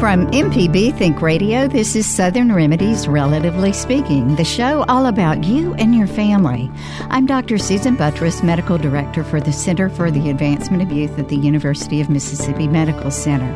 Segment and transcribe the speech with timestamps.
[0.00, 5.74] From MPB Think Radio, this is Southern Remedies Relatively Speaking, the show all about you
[5.74, 6.70] and your family.
[7.10, 7.58] I'm Dr.
[7.58, 12.00] Susan Buttross, Medical Director for the Center for the Advancement of Youth at the University
[12.00, 13.52] of Mississippi Medical Center.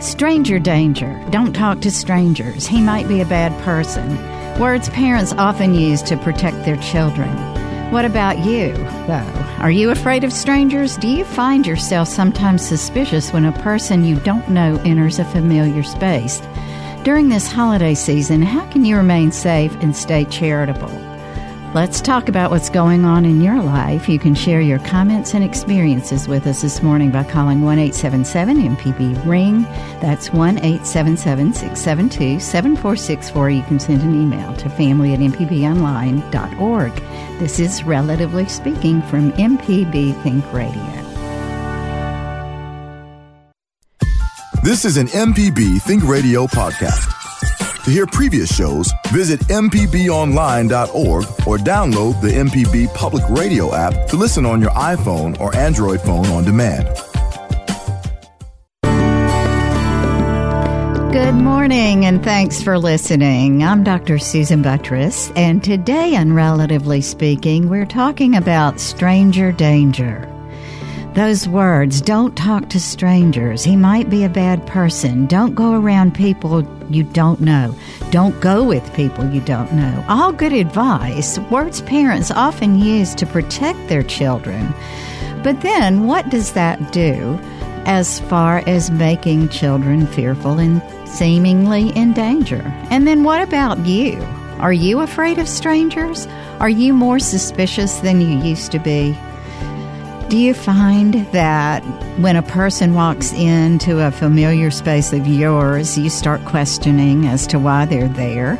[0.00, 1.24] Stranger danger.
[1.30, 2.66] Don't talk to strangers.
[2.66, 4.18] He might be a bad person.
[4.58, 7.53] Words parents often use to protect their children.
[7.90, 8.72] What about you,
[9.06, 9.44] though?
[9.60, 10.96] Are you afraid of strangers?
[10.96, 15.82] Do you find yourself sometimes suspicious when a person you don't know enters a familiar
[15.82, 16.40] space?
[17.04, 21.03] During this holiday season, how can you remain safe and stay charitable?
[21.74, 24.08] Let's talk about what's going on in your life.
[24.08, 28.76] You can share your comments and experiences with us this morning by calling 1 877
[28.76, 29.62] MPB Ring.
[30.00, 33.50] That's 1 877 672 7464.
[33.50, 36.92] You can send an email to family at mpbonline.org.
[37.40, 40.80] This is Relatively Speaking from MPB Think Radio.
[44.62, 47.13] This is an MPB Think Radio podcast.
[47.84, 54.46] To hear previous shows, visit MPBOnline.org or download the MPB Public Radio app to listen
[54.46, 56.88] on your iPhone or Android phone on demand.
[61.12, 63.62] Good morning and thanks for listening.
[63.62, 64.18] I'm Dr.
[64.18, 70.33] Susan Buttross, and today on Relatively Speaking, we're talking about stranger danger.
[71.14, 73.62] Those words, don't talk to strangers.
[73.62, 75.26] He might be a bad person.
[75.26, 77.72] Don't go around people you don't know.
[78.10, 80.04] Don't go with people you don't know.
[80.08, 84.74] All good advice, words parents often use to protect their children.
[85.44, 87.38] But then, what does that do
[87.86, 92.62] as far as making children fearful and seemingly in danger?
[92.90, 94.20] And then, what about you?
[94.58, 96.26] Are you afraid of strangers?
[96.58, 99.16] Are you more suspicious than you used to be?
[100.28, 101.80] Do you find that
[102.18, 107.58] when a person walks into a familiar space of yours, you start questioning as to
[107.58, 108.56] why they're there?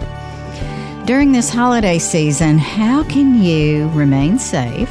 [1.06, 4.90] During this holiday season, how can you remain safe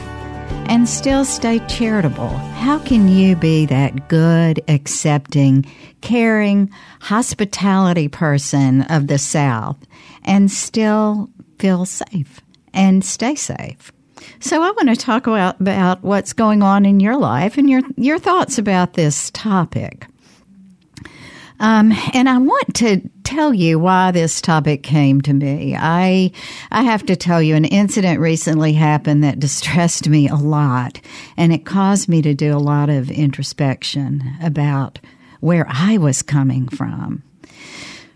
[0.67, 2.29] and still stay charitable?
[2.29, 5.65] How can you be that good, accepting,
[6.01, 6.71] caring,
[7.01, 9.77] hospitality person of the South
[10.23, 12.41] and still feel safe
[12.73, 13.91] and stay safe?
[14.39, 17.81] So I want to talk about, about what's going on in your life and your
[17.97, 20.07] your thoughts about this topic.
[21.59, 25.75] Um, and I want to tell you why this topic came to me.
[25.77, 26.31] I
[26.71, 30.99] I have to tell you an incident recently happened that distressed me a lot,
[31.37, 34.99] and it caused me to do a lot of introspection about
[35.39, 37.23] where I was coming from.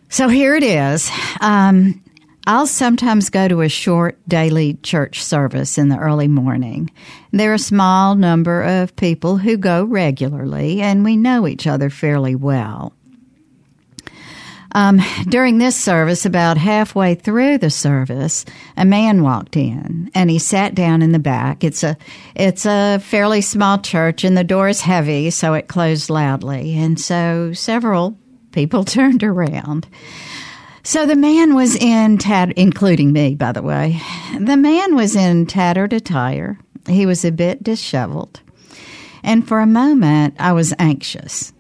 [0.10, 1.12] So here it is.
[1.42, 2.02] Um,
[2.48, 6.90] I'll sometimes go to a short daily church service in the early morning.
[7.34, 11.90] There are a small number of people who go regularly, and we know each other
[11.90, 12.94] fairly well.
[14.72, 18.46] Um, during this service, about halfway through the service,
[18.78, 21.66] a man walked in and he sat down in the back.
[21.66, 21.98] It's a
[22.34, 26.78] it's a fairly small church, and the door is heavy, so it closed loudly.
[26.78, 28.18] And so several
[28.54, 29.86] people turned around.
[30.88, 34.00] So the man was in tat, including me, by the way.
[34.40, 36.60] The man was in tattered attire.
[36.88, 38.40] He was a bit disheveled.
[39.22, 41.52] And for a moment, I was anxious.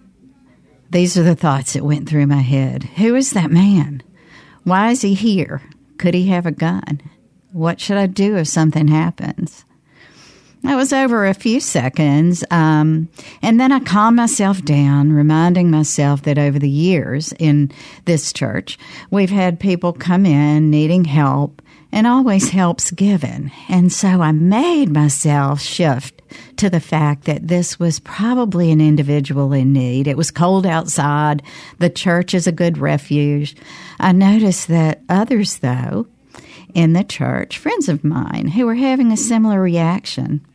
[0.91, 2.83] These are the thoughts that went through my head.
[2.83, 4.01] Who is that man?
[4.63, 5.61] Why is he here?
[5.97, 7.01] Could he have a gun?
[7.51, 9.65] What should I do if something happens?
[10.63, 12.43] That was over a few seconds.
[12.51, 13.09] Um,
[13.41, 17.71] and then I calmed myself down, reminding myself that over the years in
[18.05, 18.77] this church,
[19.09, 23.51] we've had people come in needing help and always help's given.
[23.69, 26.21] And so I made myself shift
[26.57, 30.07] to the fact that this was probably an individual in need.
[30.07, 31.41] It was cold outside.
[31.79, 33.55] The church is a good refuge.
[33.99, 36.07] I noticed that others, though,
[36.77, 40.45] in the church, friends of mine, who were having a similar reaction.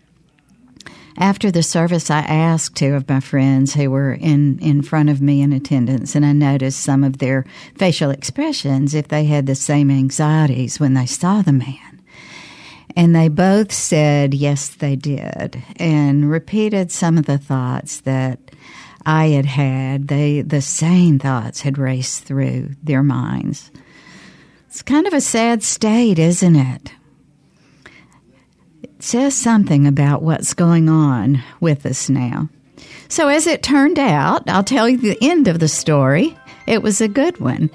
[1.18, 5.20] After the service, I asked two of my friends who were in, in front of
[5.20, 7.44] me in attendance, and I noticed some of their
[7.76, 12.00] facial expressions if they had the same anxieties when they saw the man.
[12.94, 18.38] And they both said yes, they did, and repeated some of the thoughts that
[19.04, 20.06] I had had.
[20.06, 23.72] They, the same thoughts had raced through their minds.
[24.82, 26.92] It's kind of a sad state, isn't it?
[28.82, 32.48] It says something about what's going on with us now.
[33.06, 36.36] So, as it turned out, I'll tell you the end of the story.
[36.66, 37.70] It was a good one.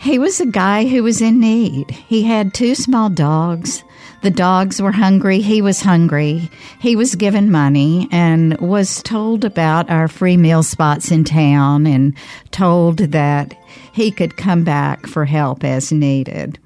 [0.00, 1.90] He was a guy who was in need.
[1.92, 3.82] He had two small dogs.
[4.22, 5.40] The dogs were hungry.
[5.40, 6.50] He was hungry.
[6.78, 12.14] He was given money and was told about our free meal spots in town and
[12.50, 13.54] told that
[13.92, 16.58] he could come back for help as needed.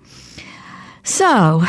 [1.05, 1.62] So,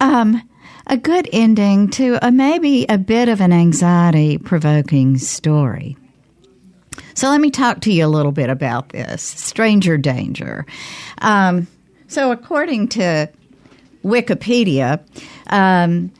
[0.00, 0.42] um,
[0.88, 5.96] a good ending to a maybe a bit of an anxiety provoking story.
[7.14, 10.66] So let me talk to you a little bit about this stranger danger.
[11.18, 11.66] Um,
[12.06, 13.28] so, according to
[14.04, 15.00] Wikipedia,
[15.48, 16.10] um,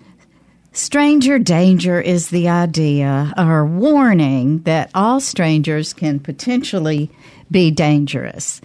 [0.73, 7.11] stranger danger is the idea or warning that all strangers can potentially
[7.51, 8.61] be dangerous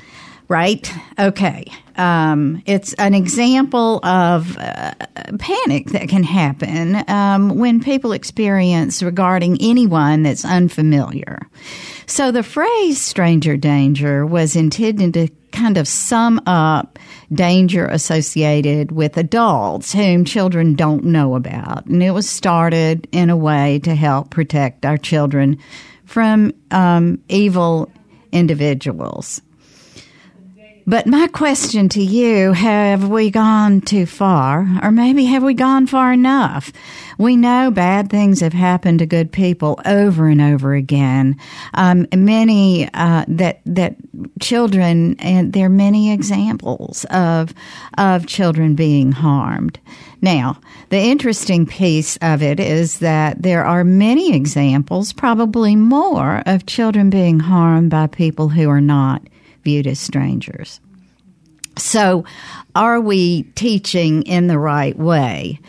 [0.47, 0.93] right?
[1.17, 1.65] Okay.
[1.95, 4.93] Um, it's an example of uh,
[5.39, 11.47] panic that can happen um, when people experience regarding anyone that's unfamiliar.
[12.05, 16.99] So the phrase stranger danger was intended to kind of sum up
[17.33, 21.85] danger associated with adults whom children don't know about.
[21.85, 25.57] And it was started in a way to help protect our children
[26.05, 27.91] from um, evil
[28.31, 29.41] individuals.
[30.85, 34.67] But my question to you have we gone too far?
[34.83, 36.73] Or maybe have we gone far enough?
[37.17, 41.37] We know bad things have happened to good people over and over again.
[41.73, 43.95] Um, many uh, that that
[44.41, 47.53] children, and there are many examples of
[47.97, 49.79] of children being harmed.
[50.21, 50.59] Now,
[50.89, 57.09] the interesting piece of it is that there are many examples, probably more, of children
[57.09, 59.21] being harmed by people who are not
[59.63, 60.79] viewed as strangers.
[61.77, 62.25] So,
[62.75, 65.59] are we teaching in the right way?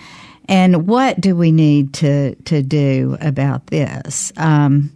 [0.48, 4.32] And what do we need to, to do about this?
[4.36, 4.92] Um,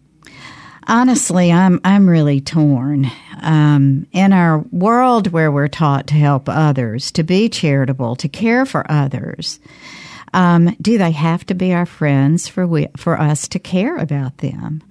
[0.87, 3.11] honestly, I'm I'm really torn.
[3.41, 8.67] Um, in our world where we're taught to help others, to be charitable, to care
[8.67, 9.61] for others,
[10.35, 14.39] um, do they have to be our friends for we, for us to care about
[14.39, 14.83] them?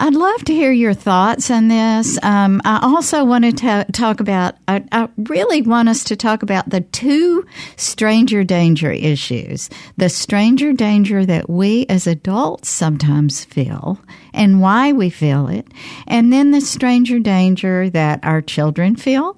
[0.00, 2.22] I'd love to hear your thoughts on this.
[2.22, 6.44] Um, I also want to ta- talk about, I, I, really want us to talk
[6.44, 7.44] about the two
[7.76, 13.98] stranger danger issues the stranger danger that we as adults sometimes feel
[14.32, 15.66] and why we feel it,
[16.06, 19.36] and then the stranger danger that our children feel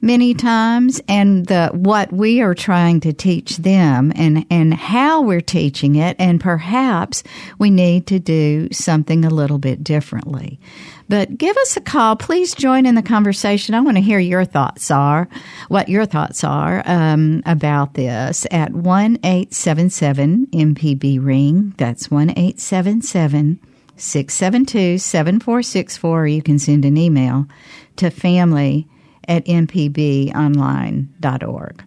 [0.00, 5.40] many times and the what we are trying to teach them and and how we're
[5.40, 7.22] teaching it and perhaps
[7.58, 10.58] we need to do something a little bit differently.
[11.08, 12.16] But give us a call.
[12.16, 13.74] Please join in the conversation.
[13.76, 15.28] I want to hear your thoughts are
[15.68, 21.74] what your thoughts are um, about this at 1877 mpb ring.
[21.76, 23.60] That's 1877
[23.96, 27.46] 672 7464 you can send an email
[27.96, 28.86] to family
[29.28, 31.84] at mpbonline.org.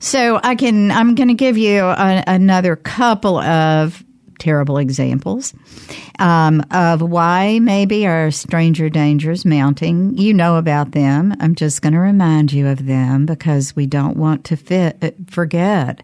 [0.00, 4.02] So I can I'm going to give you a, another couple of
[4.38, 5.54] terrible examples
[6.18, 10.16] um, of why maybe our stranger dangers mounting.
[10.16, 11.34] You know about them.
[11.40, 16.02] I'm just going to remind you of them because we don't want to fit, forget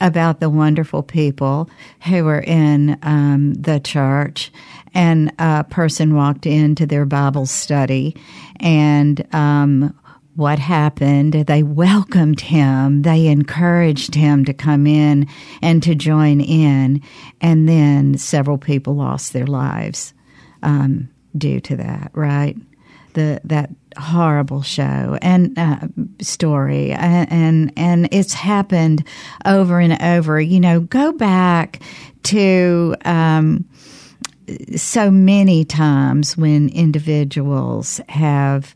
[0.00, 1.68] about the wonderful people
[2.06, 4.52] who were in um, the church
[4.94, 8.16] and a person walked into their Bible study
[8.60, 9.94] and um,
[10.36, 11.32] what happened.
[11.34, 13.02] They welcomed him.
[13.02, 15.28] They encouraged him to come in
[15.62, 17.02] and to join in.
[17.40, 20.12] And then several people lost their lives
[20.62, 22.56] um, due to that, right?
[23.14, 25.86] The, that horrible show and uh,
[26.20, 29.06] story and, and and it's happened
[29.44, 31.80] over and over you know go back
[32.24, 33.64] to um,
[34.74, 38.74] so many times when individuals have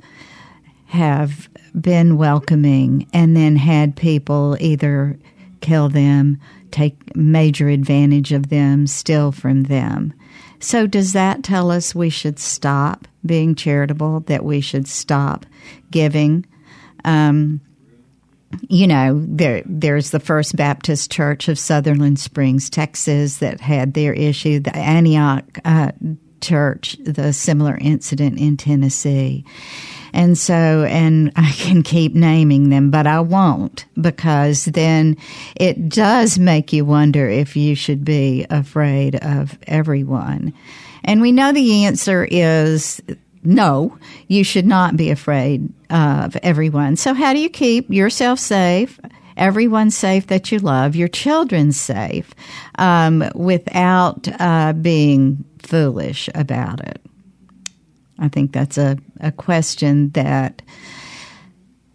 [0.89, 5.19] have been welcoming and then had people either
[5.61, 6.41] kill them,
[6.71, 10.15] take major advantage of them, steal from them.
[10.61, 15.47] So, does that tell us we should stop being charitable, that we should stop
[15.91, 16.47] giving?
[17.05, 17.61] Um,
[18.69, 24.15] you know, there there's the First Baptist Church of Sutherland Springs, Texas, that had their
[24.15, 24.59] issue.
[24.59, 25.93] The Antioch uh,
[26.41, 29.45] Church, the similar incident in Tennessee.
[30.13, 35.17] And so, and I can keep naming them, but I won't because then
[35.57, 40.53] it does make you wonder if you should be afraid of everyone.
[41.05, 43.01] And we know the answer is
[43.45, 43.97] no,
[44.27, 46.97] you should not be afraid of everyone.
[46.97, 49.01] So, how do you keep yourself safe?
[49.37, 52.35] Everyone safe that you love, your children safe,
[52.77, 57.01] um, without uh, being foolish about it.
[58.19, 60.63] I think that's a, a question that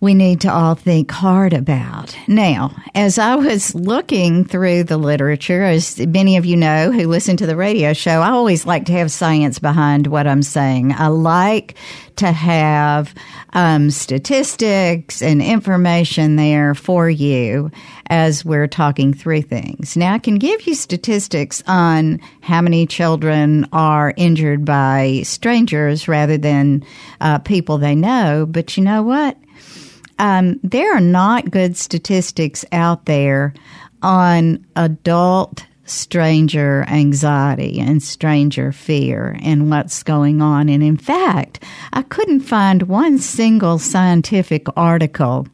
[0.04, 2.14] we need to all think hard about.
[2.28, 7.38] Now, as I was looking through the literature, as many of you know who listen
[7.38, 10.92] to the radio show, I always like to have science behind what I'm saying.
[10.92, 11.76] I like
[12.18, 13.16] to have
[13.54, 17.72] um, statistics and information there for you
[18.08, 19.96] as we're talking through things.
[19.96, 26.38] Now, I can give you statistics on how many children are injured by strangers rather
[26.38, 26.84] than
[27.22, 29.38] uh, people they know, but you know what?
[30.24, 33.54] Um, there are not good statistics out there
[34.02, 40.70] on adult stranger anxiety and stranger fear and what's going on.
[40.70, 41.62] And in fact,
[41.92, 45.46] I couldn't find one single scientific article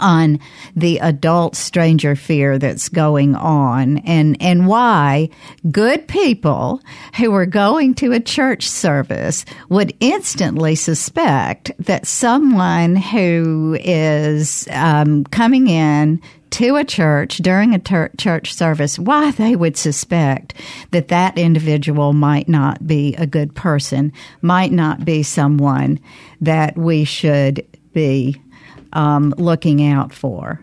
[0.00, 0.38] on
[0.74, 5.28] the adult stranger fear that's going on and, and why
[5.70, 6.80] good people
[7.16, 15.24] who are going to a church service would instantly suspect that someone who is um,
[15.24, 20.54] coming in to a church during a ter- church service, why they would suspect
[20.90, 24.12] that that individual might not be a good person,
[24.42, 26.00] might not be someone
[26.40, 28.40] that we should be
[28.92, 30.60] um, looking out for.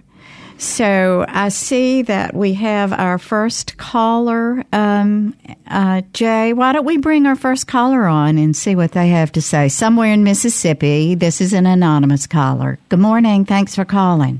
[0.58, 4.63] So I see that we have our first caller.
[4.72, 5.36] Um,
[5.67, 9.34] uh, Jay, why don't we bring our first caller on and see what they have
[9.34, 9.67] to say?
[9.67, 12.79] Somewhere in Mississippi, this is an anonymous caller.
[12.88, 13.44] Good morning.
[13.44, 14.39] Thanks for calling.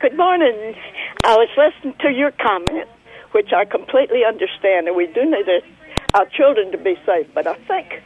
[0.00, 0.74] Good morning.
[1.24, 2.88] I was listening to your comment,
[3.32, 5.46] which I completely understand, and we do need
[6.14, 7.26] our children to be safe.
[7.34, 8.02] But I think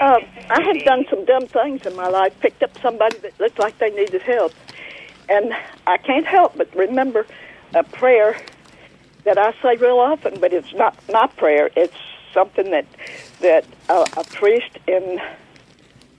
[0.00, 0.20] uh,
[0.50, 2.38] I have done some dumb things in my life.
[2.40, 4.52] Picked up somebody that looked like they needed help,
[5.28, 5.54] and
[5.86, 7.26] I can't help but remember
[7.74, 8.36] a prayer
[9.24, 10.40] that I say real often.
[10.40, 11.70] But it's not my prayer.
[11.76, 11.96] It's
[12.32, 12.86] something that
[13.40, 15.20] that uh, a priest in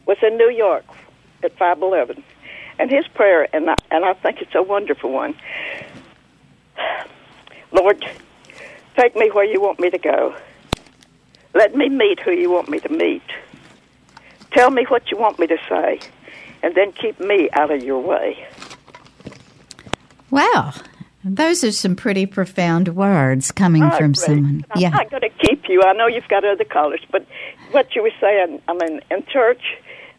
[0.05, 0.85] was in New York
[1.43, 2.23] at five eleven,
[2.79, 5.35] and his prayer, and I, and I think it's a wonderful one.
[7.71, 8.05] Lord,
[8.97, 10.35] take me where you want me to go.
[11.53, 13.23] Let me meet who you want me to meet.
[14.55, 15.99] Tell me what you want me to say,
[16.63, 18.47] and then keep me out of your way.
[20.31, 20.73] Wow.
[21.25, 24.65] Those are some pretty profound words coming oh, from someone.
[24.71, 24.89] I'm yeah.
[24.89, 25.81] not going to keep you.
[25.81, 27.25] I know you've got other callers, but
[27.71, 29.61] what you were saying, I mean, in church,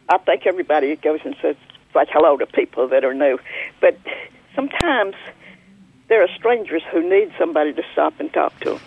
[0.09, 1.55] I think everybody goes and says
[1.95, 3.39] like hello to people that are new,
[3.81, 3.97] but
[4.53, 5.15] sometimes
[6.09, 8.71] there are strangers who need somebody to stop and talk to.
[8.71, 8.81] Them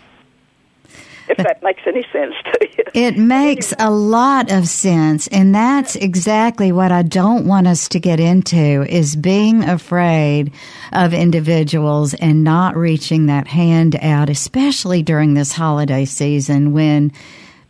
[1.30, 2.84] if that makes any sense to you.
[2.92, 8.00] It makes a lot of sense, and that's exactly what I don't want us to
[8.00, 10.52] get into is being afraid
[10.92, 17.12] of individuals and not reaching that hand out, especially during this holiday season when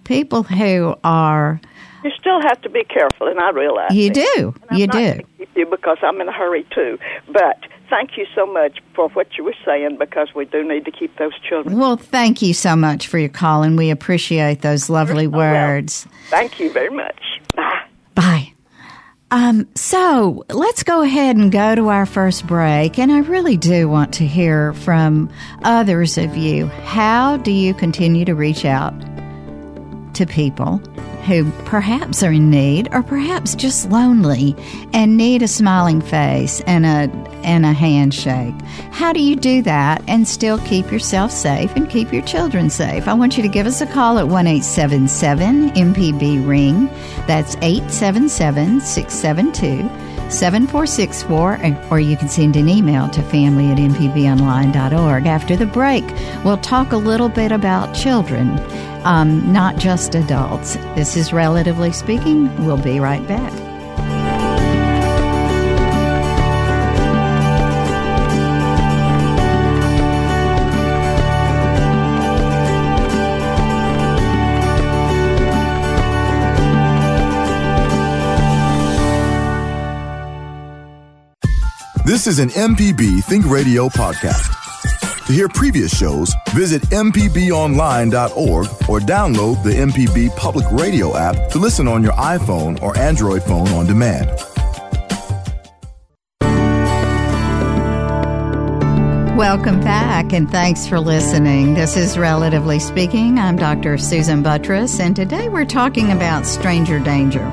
[0.04, 1.60] people who are
[2.02, 4.54] you still have to be careful, and I realize you do.
[4.72, 5.20] you do.
[5.36, 6.98] keep you because I'm in a hurry too.
[7.28, 7.58] But
[7.90, 11.16] thank you so much for what you were saying because we do need to keep
[11.18, 11.76] those children.
[11.76, 16.06] Well, thank you so much for your call, and we appreciate those lovely words.
[16.06, 16.20] Well.
[16.28, 17.20] Thank you very much.
[17.54, 17.82] Bye.
[18.14, 18.52] Bye.
[19.32, 22.98] Um, so let's go ahead and go to our first break.
[22.98, 25.30] And I really do want to hear from
[25.62, 26.66] others of you.
[26.66, 28.94] How do you continue to reach out
[30.14, 30.82] to people
[31.26, 34.56] who perhaps are in need or perhaps just lonely
[34.92, 37.10] and need a smiling face and a
[37.42, 38.54] and a handshake.
[38.90, 43.08] How do you do that and still keep yourself safe and keep your children safe?
[43.08, 46.86] I want you to give us a call at 1877 MPB ring.
[47.26, 49.99] That's 877 672
[50.30, 55.26] 7464, or you can send an email to family at mpbonline.org.
[55.26, 56.04] After the break,
[56.44, 58.58] we'll talk a little bit about children
[59.04, 60.76] um, not just adults.
[60.94, 62.64] This is Relatively Speaking.
[62.64, 63.69] We'll be right back.
[82.04, 84.56] This is an MPB Think Radio podcast.
[85.26, 91.86] To hear previous shows, visit MPBOnline.org or download the MPB Public Radio app to listen
[91.86, 94.28] on your iPhone or Android phone on demand.
[99.36, 101.74] Welcome back and thanks for listening.
[101.74, 103.38] This is Relatively Speaking.
[103.38, 103.98] I'm Dr.
[103.98, 107.46] Susan Buttross, and today we're talking about stranger danger.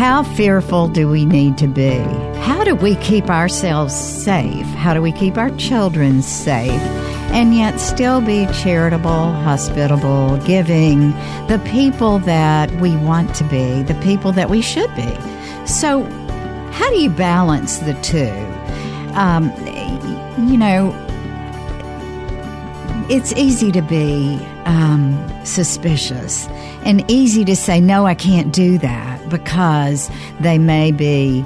[0.00, 1.98] How fearful do we need to be?
[2.40, 4.64] How do we keep ourselves safe?
[4.64, 6.80] How do we keep our children safe?
[7.32, 9.10] And yet still be charitable,
[9.44, 11.10] hospitable, giving,
[11.48, 15.14] the people that we want to be, the people that we should be.
[15.66, 16.04] So,
[16.72, 18.32] how do you balance the two?
[19.14, 19.52] Um,
[20.48, 20.94] you know,
[23.10, 26.46] it's easy to be um, suspicious
[26.86, 30.10] and easy to say, no, I can't do that because
[30.40, 31.44] they may be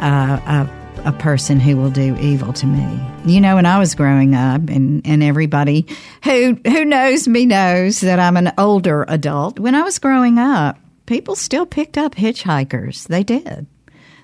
[0.00, 3.00] uh, a, a person who will do evil to me.
[3.26, 5.86] You know, when I was growing up, and, and everybody
[6.24, 9.58] who, who knows me knows that I'm an older adult.
[9.58, 13.06] When I was growing up, people still picked up hitchhikers.
[13.08, 13.66] They did.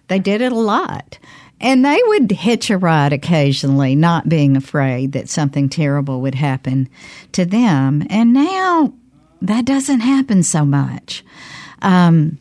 [0.09, 1.19] They did it a lot.
[1.61, 6.89] And they would hitch a ride occasionally, not being afraid that something terrible would happen
[7.33, 8.07] to them.
[8.11, 8.93] And now
[9.41, 11.25] that doesn't happen so much.
[11.81, 12.39] Um,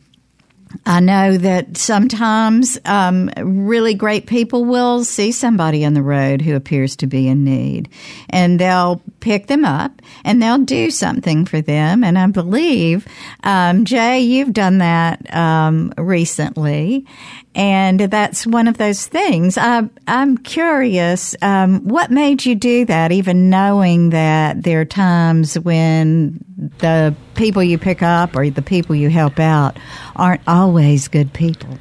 [0.86, 6.56] I know that sometimes um, really great people will see somebody on the road who
[6.56, 7.88] appears to be in need,
[8.28, 12.04] and they'll pick them up and they'll do something for them.
[12.04, 13.08] And I believe,
[13.42, 17.06] um, Jay, you've done that um, recently,
[17.54, 19.56] and that's one of those things.
[19.56, 25.58] I, am curious, um, what made you do that, even knowing that there are times
[25.58, 26.44] when
[26.78, 29.78] the people you pick up or the people you help out
[30.16, 31.78] aren't always good people?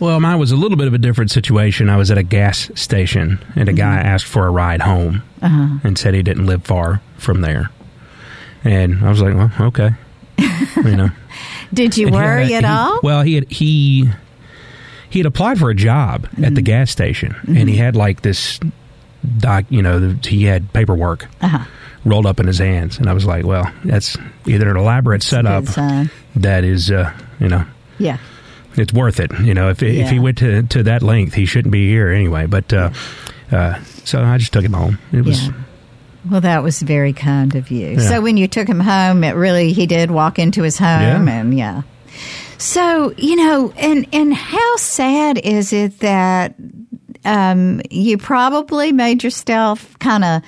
[0.00, 1.88] Well, mine was a little bit of a different situation.
[1.88, 3.78] I was at a gas station, and a mm-hmm.
[3.78, 5.78] guy asked for a ride home uh-huh.
[5.84, 7.70] and said he didn't live far from there.
[8.64, 9.90] And I was like, well, okay.
[10.38, 11.10] you know.
[11.72, 13.00] Did you worry at he, all?
[13.02, 14.10] Well, he had, he
[15.16, 16.44] he had applied for a job mm-hmm.
[16.44, 16.66] at the mm-hmm.
[16.66, 17.56] gas station, mm-hmm.
[17.56, 18.60] and he had like this
[19.38, 19.64] doc.
[19.70, 21.64] You know, he had paperwork uh-huh.
[22.04, 25.64] rolled up in his hands, and I was like, "Well, that's either an elaborate setup
[26.36, 27.64] that is, uh, you know,
[27.98, 28.18] yeah."
[28.76, 29.70] It's worth it, you know.
[29.70, 30.04] If yeah.
[30.04, 32.44] if he went to, to that length, he shouldn't be here anyway.
[32.44, 32.90] But uh,
[33.50, 34.98] uh, so I just took him home.
[35.12, 35.54] It was yeah.
[36.30, 38.00] Well, that was very kind of you.
[38.00, 41.56] So when you took him home, it really he did walk into his home, and
[41.56, 41.84] yeah.
[42.58, 46.54] So you know, and and how sad is it that
[47.24, 50.42] um, you probably made yourself kind of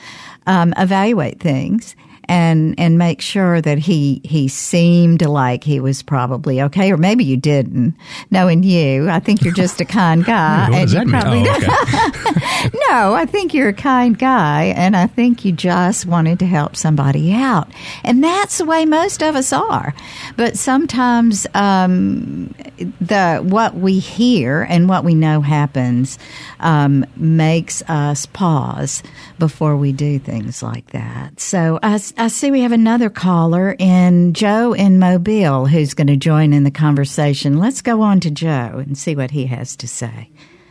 [0.46, 1.94] um, evaluate things
[2.28, 7.24] and and make sure that he he seemed like he was probably okay, or maybe
[7.24, 7.94] you didn't.
[8.30, 12.70] Knowing you, I think you're just a kind guy, and you probably oh, okay.
[12.90, 13.14] no.
[13.14, 17.32] I think you're a kind guy, and I think you just wanted to help somebody
[17.32, 17.68] out,
[18.04, 19.94] and that's the way most of us are.
[20.36, 22.54] But sometimes um,
[23.00, 26.18] the what we hear and what we know happens
[26.60, 29.02] um, makes us pause
[29.38, 31.40] before we do things like that.
[31.40, 36.16] So I, I see we have another caller in Joe in Mobile who's going to
[36.16, 37.58] join in the conversation.
[37.58, 40.28] Let's go on to Joe and see what he has to say.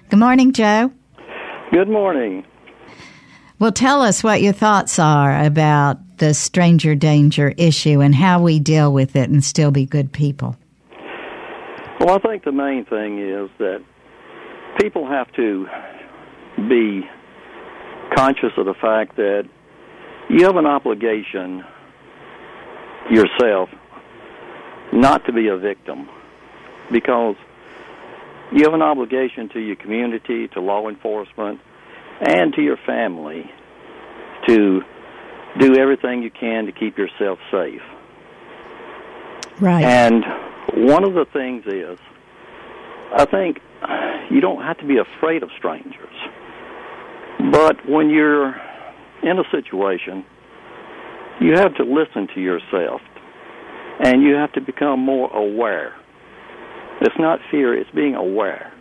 [0.10, 0.92] Good morning, Joe.
[1.72, 2.46] Good morning.
[3.60, 8.60] Well, tell us what your thoughts are about the stranger danger issue and how we
[8.60, 10.58] deal with it and still be good people.
[12.02, 13.82] Well, I think the main thing is that
[14.82, 15.66] people have to
[16.68, 17.04] be
[18.14, 19.48] conscious of the fact that
[20.30, 21.64] you have an obligation
[23.10, 23.70] yourself
[24.92, 26.10] not to be a victim
[26.92, 27.36] because
[28.52, 31.60] you have an obligation to your community, to law enforcement,
[32.22, 33.50] and to your family
[34.48, 34.82] to
[35.60, 37.82] do everything you can to keep yourself safe.
[39.60, 39.84] Right.
[39.84, 40.24] And
[40.88, 41.98] one of the things is,
[43.16, 43.60] I think
[44.30, 46.14] you don't have to be afraid of strangers.
[47.52, 48.56] But when you're
[49.24, 50.26] in a situation,
[51.40, 53.02] you have to listen to yourself
[54.00, 55.96] and you have to become more aware.
[57.02, 58.72] It's not fear, it's being aware.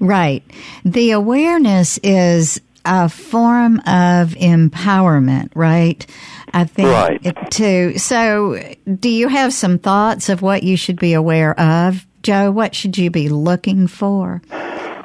[0.00, 0.42] Right.
[0.84, 6.06] The awareness is a form of empowerment, right?
[6.52, 7.50] I think right.
[7.50, 7.98] too.
[7.98, 8.58] So,
[8.98, 12.50] do you have some thoughts of what you should be aware of, Joe?
[12.50, 14.42] What should you be looking for?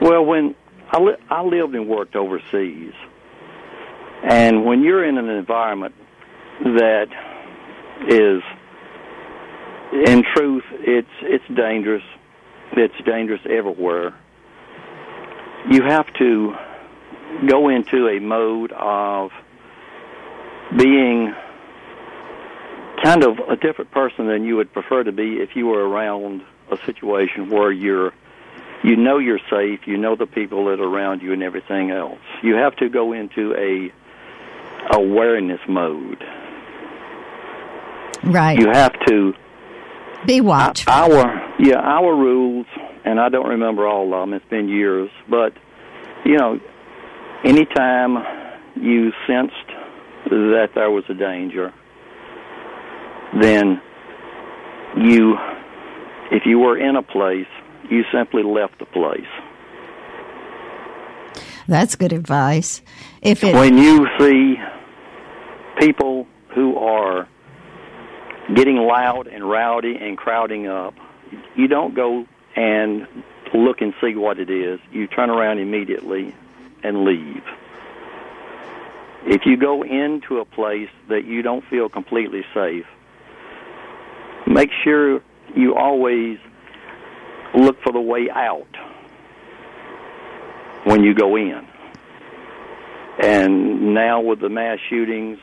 [0.02, 0.56] Well, when
[0.92, 2.94] I, li- I lived and worked overseas,
[4.24, 5.94] and when you're in an environment
[6.64, 7.08] that
[8.08, 8.42] is,
[10.08, 12.04] in truth, it's it's dangerous.
[12.74, 14.14] It's dangerous everywhere.
[15.70, 16.56] You have to
[17.48, 19.32] go into a mode of
[20.78, 21.34] being
[23.04, 26.42] kind of a different person than you would prefer to be if you were around
[26.72, 28.14] a situation where you're
[28.84, 32.20] you know you're safe, you know the people that are around you and everything else.
[32.42, 33.92] You have to go into a
[34.96, 36.24] awareness mode.
[38.24, 38.58] Right.
[38.58, 39.34] You have to
[40.26, 40.92] be watchful.
[40.92, 42.68] Our yeah, our rules,
[43.06, 44.34] and I don't remember all of them.
[44.34, 45.54] It's been years, but
[46.26, 46.60] you know,
[47.44, 48.18] anytime
[48.76, 49.54] you sensed
[50.30, 51.74] that there was a danger,
[53.40, 53.82] then
[54.98, 55.38] you,
[56.32, 57.48] if you were in a place
[57.90, 59.28] you simply left the place.
[61.68, 62.82] That's good advice.
[63.22, 64.56] If it when you see
[65.78, 66.26] people
[66.56, 67.28] who are
[68.56, 70.96] getting loud and rowdy and crowding up,
[71.56, 72.26] you don't go
[72.56, 73.08] and
[73.54, 74.80] look and see what it is.
[74.92, 76.34] You turn around immediately
[76.84, 77.44] and leave.
[79.26, 82.86] If you go into a place that you don't feel completely safe,
[84.48, 85.22] make sure
[85.56, 86.40] you always
[87.90, 88.68] for the way out
[90.84, 91.68] when you go in.
[93.22, 95.40] And now with the mass shootings,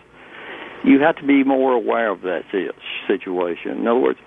[0.85, 2.43] you have to be more aware of that
[3.09, 3.73] situation.
[3.79, 4.19] In other words,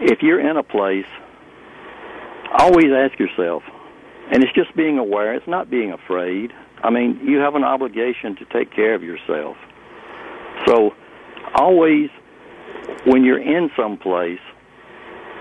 [0.00, 1.06] if you're in a place,
[2.58, 3.62] always ask yourself,
[4.32, 6.52] and it's just being aware, it's not being afraid.
[6.82, 9.56] I mean, you have an obligation to take care of yourself.
[10.66, 10.90] So,
[11.54, 12.10] always,
[13.04, 14.40] when you're in some place,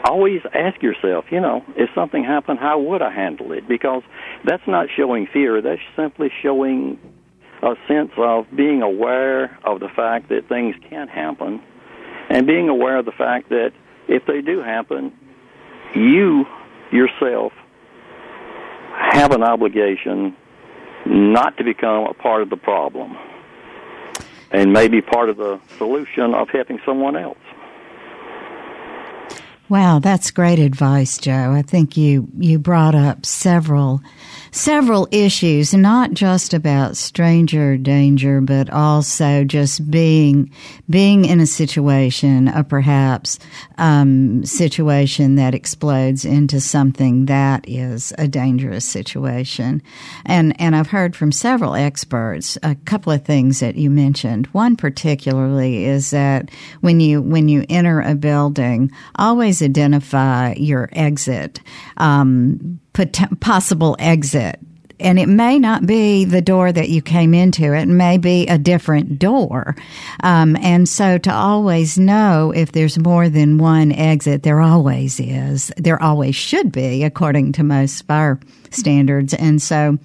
[0.10, 3.68] always ask yourself, you know, if something happened, how would I handle it?
[3.68, 4.04] Because
[4.44, 7.00] that's not showing fear, that's simply showing
[7.62, 11.62] a sense of being aware of the fact that things can happen
[12.30, 13.72] and being aware of the fact that
[14.08, 15.14] if they do happen,
[15.96, 16.46] you
[16.92, 17.54] yourself
[18.94, 20.36] have an obligation
[21.06, 23.18] not to become a part of the problem
[24.52, 27.38] and maybe part of the solution of helping someone else.
[29.68, 31.52] Wow, that's great advice, Joe.
[31.52, 34.02] I think you, you brought up several
[34.56, 40.50] several issues, not just about stranger danger, but also just being
[40.90, 43.38] being in a situation, a perhaps
[43.78, 49.82] um, situation that explodes into something that is a dangerous situation.
[50.26, 54.48] And and I've heard from several experts a couple of things that you mentioned.
[54.48, 56.50] One particularly is that
[56.80, 58.92] when you when you enter a building,
[59.56, 61.60] always identify your exit.
[61.98, 64.60] Um, pot- possible exit
[64.98, 67.74] and it may not be the door that you came into.
[67.74, 69.76] It may be a different door.
[70.24, 75.70] Um, and so to always know if there's more than one exit, there always is.
[75.76, 78.40] There always should be, according to most fire
[78.72, 79.34] standards.
[79.34, 79.98] And so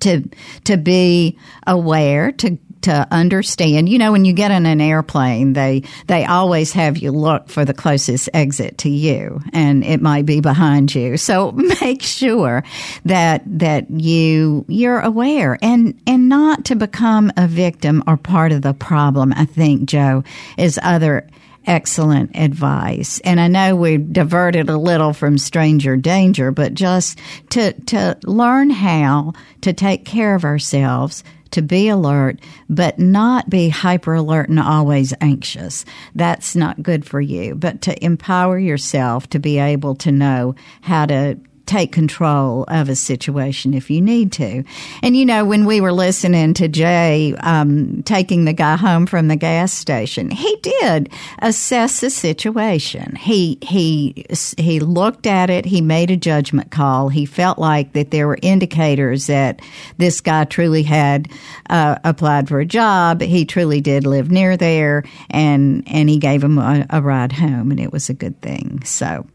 [0.00, 0.26] to
[0.64, 3.88] to be aware, to to understand.
[3.88, 7.64] You know, when you get in an airplane, they they always have you look for
[7.64, 11.16] the closest exit to you, and it might be behind you.
[11.16, 12.64] So make sure
[13.04, 18.62] that that you you're aware and and not to become a victim or part of
[18.62, 19.32] the problem.
[19.36, 20.24] I think Joe
[20.56, 21.28] is other
[21.68, 23.20] excellent advice.
[23.20, 28.70] And I know we diverted a little from stranger danger, but just to, to learn
[28.70, 34.60] how to take care of ourselves to be alert, but not be hyper alert and
[34.60, 35.84] always anxious.
[36.14, 37.54] That's not good for you.
[37.54, 42.96] But to empower yourself to be able to know how to take control of a
[42.96, 44.64] situation if you need to.
[45.02, 49.28] And you know, when we were listening to Jay um, taking the guy home from
[49.28, 53.14] the gas station, he did assess the situation.
[53.16, 54.26] He he
[54.56, 55.64] he looked at it.
[55.64, 57.10] He made a judgment call.
[57.10, 59.60] He felt like that there were indicators that
[59.98, 61.28] this guy truly had
[61.68, 63.20] uh, applied for a job.
[63.20, 67.70] He truly did live near there, and and he gave him a, a ride home,
[67.70, 68.82] and it was a good thing.
[68.84, 69.26] So.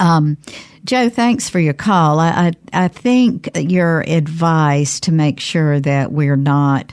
[0.00, 0.38] Um,
[0.84, 2.20] Joe, thanks for your call.
[2.20, 2.28] I,
[2.72, 6.92] I, I think your advice to make sure that we're not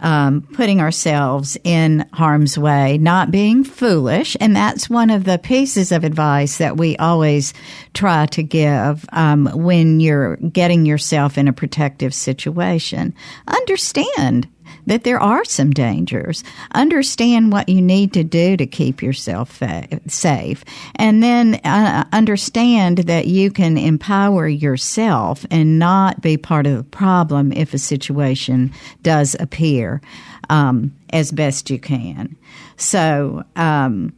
[0.00, 5.92] um, putting ourselves in harm's way, not being foolish, and that's one of the pieces
[5.92, 7.54] of advice that we always
[7.94, 13.14] try to give um, when you're getting yourself in a protective situation.
[13.46, 14.48] Understand
[14.90, 16.42] that there are some dangers.
[16.72, 20.64] Understand what you need to do to keep yourself fa- safe.
[20.96, 26.82] And then uh, understand that you can empower yourself and not be part of the
[26.82, 28.72] problem if a situation
[29.02, 30.02] does appear
[30.48, 32.36] um, as best you can.
[32.76, 34.12] So, um,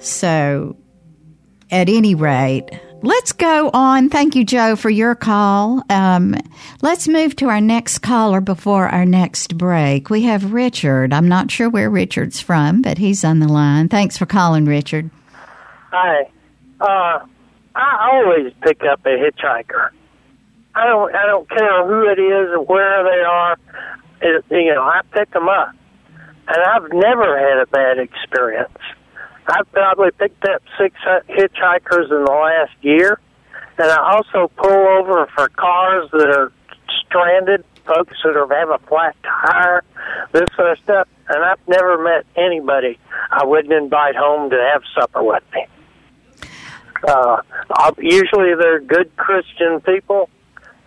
[0.00, 0.76] so
[1.70, 2.68] at any rate,
[3.02, 4.10] Let's go on.
[4.10, 5.82] Thank you, Joe, for your call.
[5.88, 6.36] Um,
[6.82, 10.10] let's move to our next caller before our next break.
[10.10, 11.14] We have Richard.
[11.14, 13.88] I'm not sure where Richard's from, but he's on the line.
[13.88, 15.08] Thanks for calling, Richard.
[15.90, 16.30] Hi.
[16.78, 17.20] Uh,
[17.74, 19.90] I always pick up a hitchhiker.
[20.74, 21.14] I don't.
[21.14, 23.56] I don't care who it is or where they are.
[24.20, 25.74] It, you know, I pick them up,
[26.48, 28.78] and I've never had a bad experience.
[29.46, 30.96] I've probably picked up six
[31.28, 33.20] hitchhikers in the last year,
[33.78, 36.52] and I also pull over for cars that are
[37.06, 39.82] stranded, folks that are, have a flat tire,
[40.32, 41.08] this sort of stuff.
[41.28, 42.98] And I've never met anybody
[43.30, 45.66] I wouldn't invite home to have supper with me.
[47.06, 47.40] Uh,
[47.98, 50.28] usually they're good Christian people,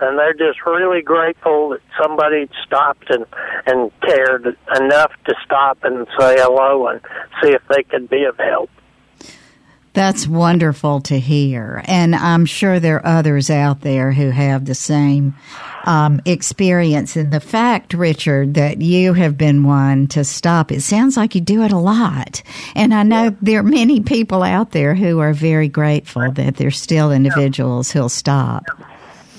[0.04, 3.26] and they're just really grateful that somebody stopped and
[3.66, 7.02] and cared enough to stop and say hello and
[7.42, 8.70] see if they could be of help.
[9.94, 11.84] That's wonderful to hear.
[11.86, 15.36] And I'm sure there are others out there who have the same
[15.86, 17.16] um, experience.
[17.16, 21.42] And the fact, Richard, that you have been one to stop, it sounds like you
[21.42, 22.42] do it a lot.
[22.76, 23.30] And I know yeah.
[23.42, 28.10] there are many people out there who are very grateful that there's still individuals who'll
[28.10, 28.66] stop.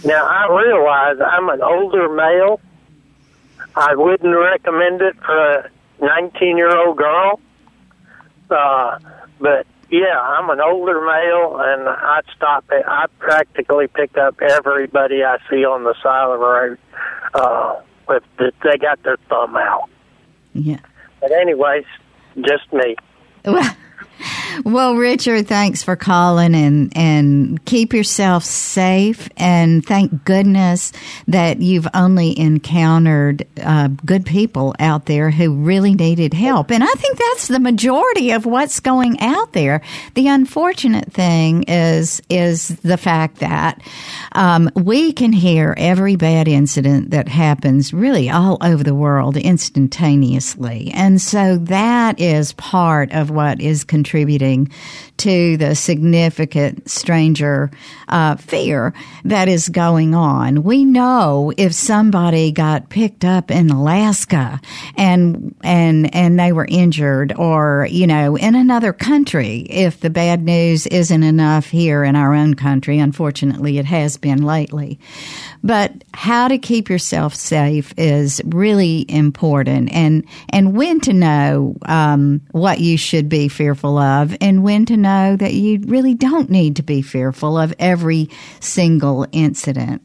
[0.05, 2.61] Now, I realize I'm an older male.
[3.75, 7.41] I wouldn't recommend it for a 19 year old girl.
[8.51, 8.99] Uh,
[9.41, 12.65] but yeah, I'm an older male, and I stop.
[12.71, 16.79] I practically pick up everybody I see on the side of the road
[17.35, 19.89] uh, with the, they got their thumb out.
[20.53, 20.81] Yeah.
[21.21, 21.85] But anyways,
[22.43, 22.97] just me.
[23.45, 23.77] Well,
[24.65, 29.29] well, Richard, thanks for calling and, and keep yourself safe.
[29.37, 30.93] And thank goodness
[31.29, 36.71] that you've only encountered uh, good people out there who really needed help.
[36.71, 39.83] And I think that's the majority of what's going out there.
[40.15, 43.83] The unfortunate thing is, is the fact that
[44.33, 50.91] um, we can hear every bad incident that happens really all over the world instantaneously.
[50.95, 54.71] And so that is part of what is contributing contributing
[55.17, 57.69] to the significant stranger
[58.09, 60.63] uh, fear that is going on.
[60.63, 64.61] We know if somebody got picked up in Alaska
[64.97, 70.45] and and and they were injured, or you know, in another country, if the bad
[70.45, 75.01] news isn't enough here in our own country, unfortunately, it has been lately.
[75.65, 82.43] But how to keep yourself safe is really important, and and when to know um,
[82.51, 86.77] what you should be fearful of, and when to know that you really don't need
[86.77, 88.29] to be fearful of every
[88.61, 90.03] single incident.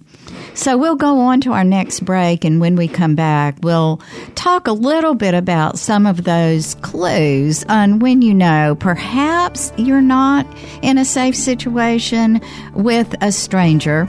[0.54, 4.02] So we'll go on to our next break, and when we come back, we'll
[4.36, 10.00] talk a little bit about some of those clues on when you know perhaps you're
[10.00, 10.48] not
[10.82, 12.40] in a safe situation
[12.74, 14.08] with a stranger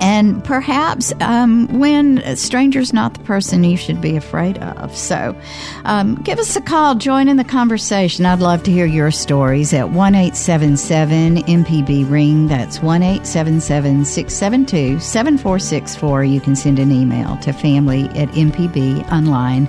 [0.00, 4.96] and perhaps um, when a stranger's not the person you should be afraid of.
[4.96, 5.36] So
[5.84, 8.26] um, give us a call, join in the conversation.
[8.26, 12.48] I'd love to hear your stories at 1 877 MPB Ring.
[12.48, 16.24] That's 1 877 672 7464.
[16.24, 19.68] You can send an email to family at mpbonline.org.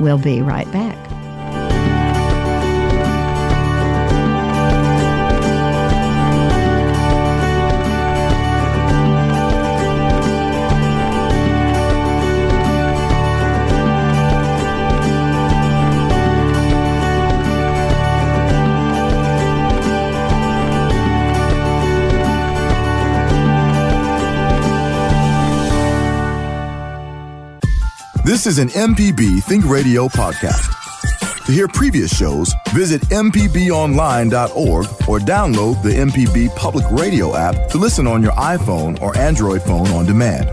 [0.00, 1.15] We'll be right back.
[28.46, 30.72] This is an MPB Think Radio podcast.
[31.46, 38.06] To hear previous shows, visit MPBOnline.org or download the MPB Public Radio app to listen
[38.06, 40.46] on your iPhone or Android phone on demand.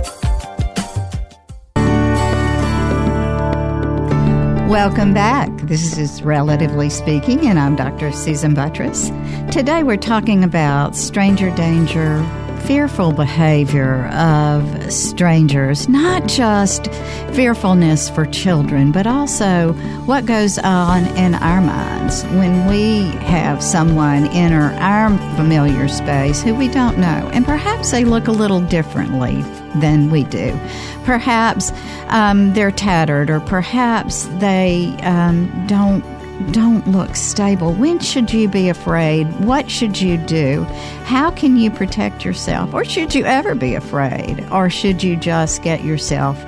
[4.67, 5.55] Welcome back.
[5.57, 8.11] This is Relatively Speaking, and I'm Dr.
[8.11, 9.11] Susan Buttross.
[9.51, 12.25] Today we're talking about stranger danger
[12.65, 16.87] fearful behavior of strangers, not just
[17.33, 19.73] fearfulness for children, but also
[20.05, 26.55] what goes on in our minds when we have someone enter our familiar space who
[26.55, 27.29] we don't know.
[27.33, 29.41] And perhaps they look a little differently
[29.75, 30.57] than we do.
[31.03, 31.71] Perhaps
[32.07, 36.03] um, they're tattered, or perhaps they um, don't
[36.51, 37.73] don't look stable.
[37.73, 39.25] When should you be afraid?
[39.41, 40.63] What should you do?
[41.05, 42.73] How can you protect yourself?
[42.73, 44.45] Or should you ever be afraid?
[44.51, 46.43] Or should you just get yourself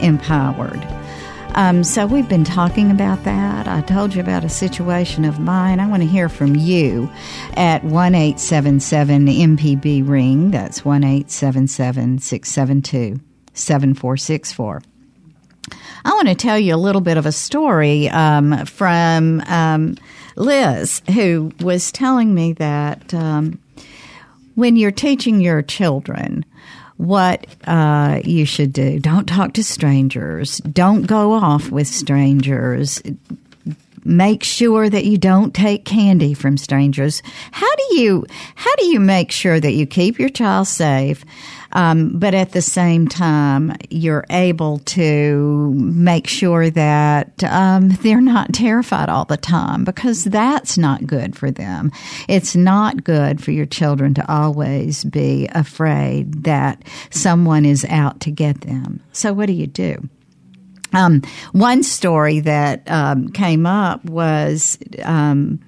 [0.00, 0.82] empowered?
[1.56, 3.68] Um, so, we've been talking about that.
[3.68, 5.78] I told you about a situation of mine.
[5.78, 7.08] I want to hear from you
[7.56, 10.50] at 1 877 MPB Ring.
[10.50, 13.20] That's 1 672
[13.52, 14.82] 7464.
[16.04, 19.96] I want to tell you a little bit of a story um, from um,
[20.36, 23.58] Liz, who was telling me that um,
[24.54, 26.44] when you're teaching your children
[26.96, 33.02] what uh, you should do, don't talk to strangers, don't go off with strangers.
[34.04, 37.22] make sure that you don't take candy from strangers.
[37.50, 41.24] How do you how do you make sure that you keep your child safe?
[41.74, 48.52] Um, but at the same time, you're able to make sure that um, they're not
[48.52, 51.90] terrified all the time because that's not good for them.
[52.28, 58.30] It's not good for your children to always be afraid that someone is out to
[58.30, 59.02] get them.
[59.12, 60.08] So, what do you do?
[60.94, 65.60] Um, one story that um, came up was um,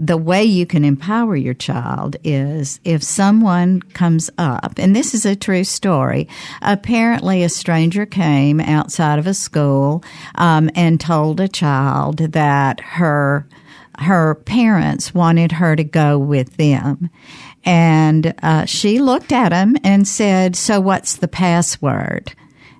[0.00, 5.26] the way you can empower your child is if someone comes up, and this is
[5.26, 6.26] a true story.
[6.62, 10.02] Apparently, a stranger came outside of a school
[10.36, 13.46] um, and told a child that her
[13.98, 17.10] her parents wanted her to go with them.
[17.64, 22.32] And uh, she looked at him and said, So, what's the password?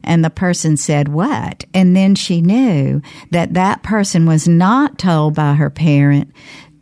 [0.02, 1.66] And the person said, What?
[1.74, 6.33] And then she knew that that person was not told by her parent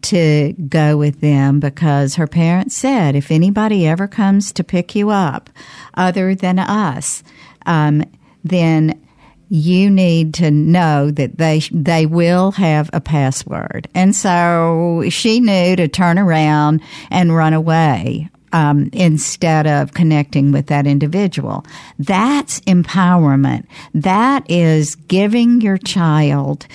[0.03, 5.11] to go with them because her parents said, if anybody ever comes to pick you
[5.11, 5.51] up
[5.95, 7.23] other than us,
[7.67, 8.03] um,
[8.45, 9.01] then
[9.51, 13.89] you need to know that they they will have a password.
[13.95, 20.67] And so she knew to turn around and run away um, instead of connecting with
[20.67, 21.65] that individual.
[21.99, 23.67] That's empowerment.
[23.95, 26.67] That is giving your child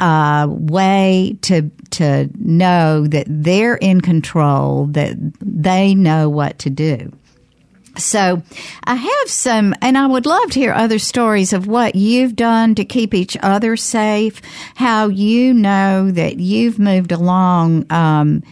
[0.00, 7.12] a way to to know that they're in control, that they know what to do.
[7.96, 8.42] So
[8.82, 12.74] I have some, and I would love to hear other stories of what you've done
[12.74, 14.42] to keep each other safe,
[14.74, 18.42] how you know that you've moved along um,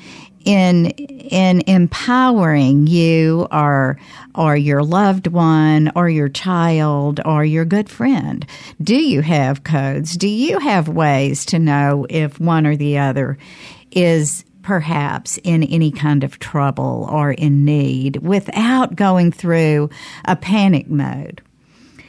[0.44, 3.98] in in empowering you or
[4.35, 8.46] or your loved one or your child or your good friend.
[8.81, 10.16] Do you have codes?
[10.16, 13.38] Do you have ways to know if one or the other
[13.90, 19.90] is perhaps in any kind of trouble or in need without going through
[20.24, 21.42] a panic mode?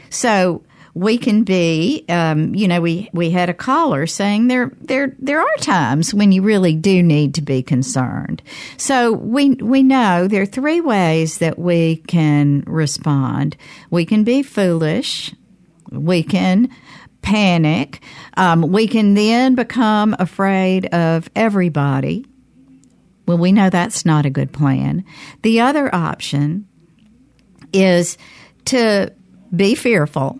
[0.10, 0.63] So
[0.95, 5.41] we can be, um, you know, we, we had a caller saying there, there, there
[5.41, 8.43] are times when you really do need to be concerned.
[8.77, 13.58] So we, we know there are three ways that we can respond.
[13.89, 15.34] We can be foolish.
[15.91, 16.69] We can
[17.23, 18.03] panic.
[18.38, 22.25] Um, we can then become afraid of everybody.
[23.25, 25.06] Well, we know that's not a good plan.
[25.41, 26.67] The other option
[27.71, 28.17] is
[28.65, 29.12] to
[29.56, 30.39] be fearful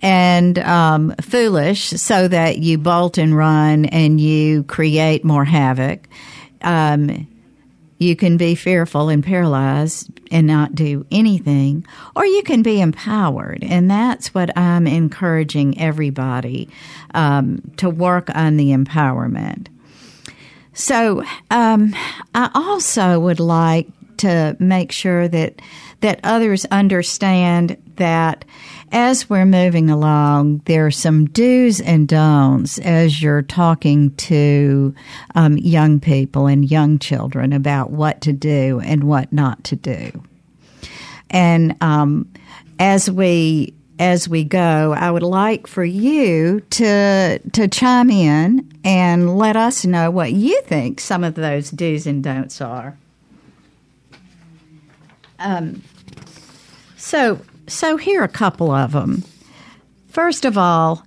[0.00, 6.08] and um, foolish so that you bolt and run and you create more havoc.
[6.62, 7.26] Um,
[7.98, 13.64] you can be fearful and paralyzed and not do anything, or you can be empowered.
[13.64, 16.68] And that's what I'm encouraging everybody
[17.14, 19.68] um, to work on the empowerment.
[20.74, 21.94] So um,
[22.34, 23.86] I also would like
[24.18, 25.62] to make sure that
[26.00, 28.44] that others understand that
[28.92, 34.94] as we're moving along, there are some do's and don'ts as you're talking to
[35.34, 40.22] um, young people and young children about what to do and what not to do.
[41.30, 42.32] And um,
[42.78, 49.36] as we as we go, I would like for you to to chime in and
[49.36, 52.96] let us know what you think some of those do's and don'ts are.
[55.38, 55.82] Um,
[56.96, 59.24] so so here are a couple of them.
[60.08, 61.02] First of all,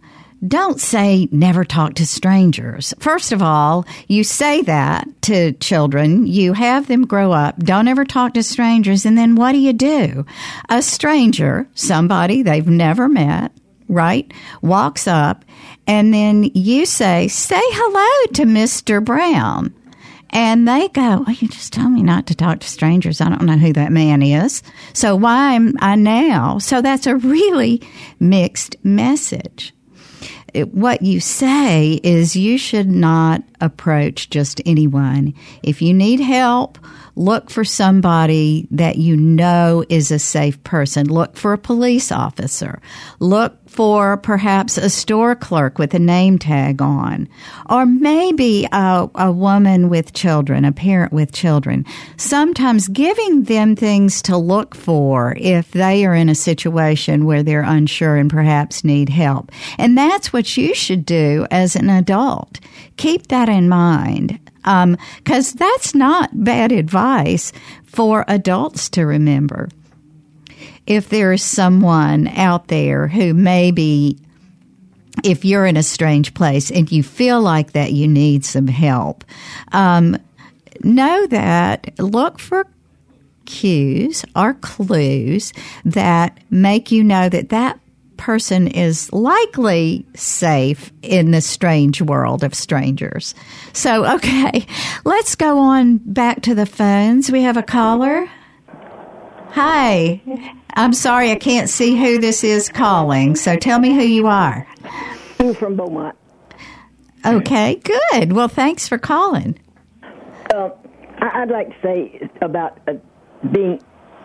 [0.47, 2.93] don't say never talk to strangers.
[2.99, 6.27] First of all, you say that to children.
[6.27, 7.57] You have them grow up.
[7.59, 9.05] Don't ever talk to strangers.
[9.05, 10.25] And then what do you do?
[10.69, 13.51] A stranger, somebody they've never met,
[13.89, 15.43] right, walks up
[15.89, 19.03] and then you say, say hello to Mr.
[19.03, 19.73] Brown.
[20.31, 23.19] And they go, well, you just told me not to talk to strangers.
[23.19, 24.61] I don't know who that man is.
[24.93, 26.59] So why am I now?
[26.59, 27.81] So that's a really
[28.19, 29.73] mixed message.
[30.53, 35.33] It, what you say is you should not approach just anyone.
[35.63, 36.77] If you need help,
[37.15, 41.07] look for somebody that you know is a safe person.
[41.07, 42.81] Look for a police officer.
[43.19, 47.29] Look for perhaps a store clerk with a name tag on,
[47.69, 51.85] or maybe a, a, woman with children, a parent with children.
[52.17, 57.61] Sometimes giving them things to look for if they are in a situation where they're
[57.61, 59.51] unsure and perhaps need help.
[59.77, 62.59] And that's what you should do as an adult.
[62.99, 67.53] Keep that in mind because um, that's not bad advice
[67.85, 69.69] for adults to remember.
[70.85, 74.17] If there is someone out there who maybe
[75.23, 79.23] if you're in a strange place and you feel like that you need some help,
[79.71, 80.17] um,
[80.83, 82.67] know that look for
[83.45, 85.53] cues or clues
[85.85, 87.79] that make you know that that
[88.19, 93.33] person is likely safe in the strange world of strangers.
[93.73, 94.67] So, okay,
[95.05, 97.31] let's go on back to the phones.
[97.31, 98.29] We have a caller.
[99.51, 100.21] Hi.
[100.75, 104.67] I'm sorry I can't see who this is calling, so tell me who you are.
[105.39, 106.15] I'm from Beaumont.
[107.25, 108.33] Okay, good.
[108.33, 109.59] Well, thanks for calling.
[110.53, 110.69] Uh,
[111.19, 112.93] I'd like to say about uh,
[113.51, 113.81] being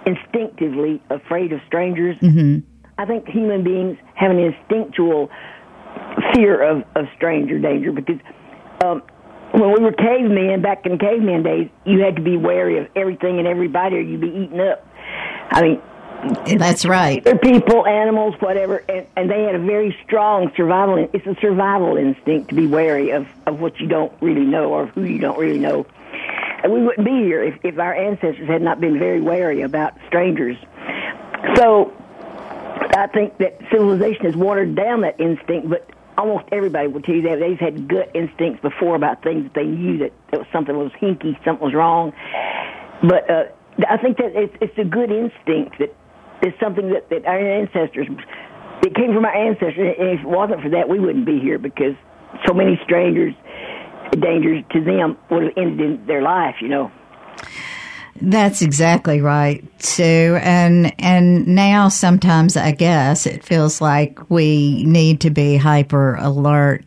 [0.06, 2.16] instinctively afraid of strangers.
[2.18, 2.60] Mm-hmm.
[2.96, 5.30] I think human beings have an instinctual
[6.32, 8.18] fear of, of stranger danger because
[8.84, 9.02] um,
[9.52, 13.38] when we were cavemen, back in caveman days, you had to be wary of everything
[13.38, 14.86] and everybody or you'd be eaten up.
[15.50, 15.82] I mean,
[16.58, 17.22] that's right.
[17.22, 21.08] They're people, animals, whatever, and, and they had a very strong survival.
[21.12, 24.86] It's a survival instinct to be wary of, of what you don't really know or
[24.86, 25.86] who you don't really know.
[26.62, 29.94] And we wouldn't be here if, if our ancestors had not been very wary about
[30.06, 30.56] strangers.
[31.56, 31.92] So
[32.96, 37.22] I think that civilization has watered down that instinct, but almost everybody will tell you
[37.22, 40.76] that they've had gut instincts before about things that they knew that, that was something
[40.76, 42.12] was hinky, something was wrong.
[43.02, 43.44] But uh,
[43.88, 45.94] I think that it's, it's a good instinct that
[46.42, 48.06] is something that, that our ancestors,
[48.82, 51.58] it came from our ancestors, and if it wasn't for that, we wouldn't be here
[51.58, 51.94] because
[52.46, 53.34] so many strangers,
[54.12, 56.90] dangers to them would have ended in their life, you know.
[58.26, 60.38] That's exactly right, Sue.
[60.40, 66.84] And and now sometimes I guess it feels like we need to be hyper alert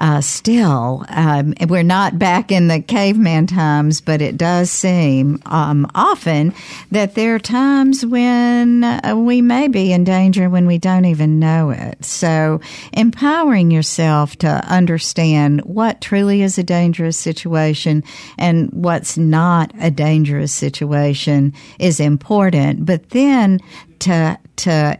[0.00, 1.04] uh, still.
[1.08, 6.54] Um, we're not back in the caveman times, but it does seem um, often
[6.90, 11.38] that there are times when uh, we may be in danger when we don't even
[11.38, 12.04] know it.
[12.04, 12.60] So,
[12.92, 18.04] empowering yourself to understand what truly is a dangerous situation
[18.38, 22.84] and what's not a dangerous situation is important.
[22.86, 23.60] But then
[24.00, 24.98] to to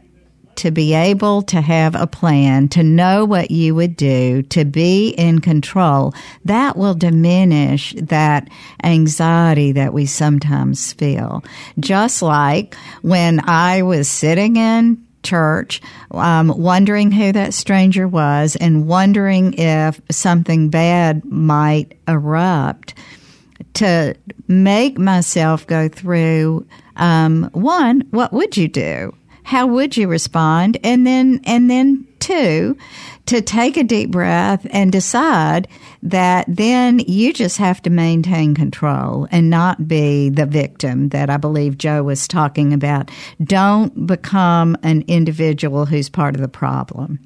[0.56, 5.08] to be able to have a plan, to know what you would do, to be
[5.10, 8.48] in control, that will diminish that
[8.82, 11.44] anxiety that we sometimes feel.
[11.78, 15.80] Just like when I was sitting in church,
[16.10, 22.94] um, wondering who that stranger was and wondering if something bad might erupt
[23.74, 24.14] to
[24.46, 29.14] make myself go through um, one, what would you do?
[29.44, 30.78] How would you respond?
[30.82, 32.76] And then, and then two,
[33.26, 35.68] to take a deep breath and decide
[36.02, 41.36] that then you just have to maintain control and not be the victim that I
[41.36, 43.10] believe Joe was talking about.
[43.42, 47.18] Don't become an individual who's part of the problem.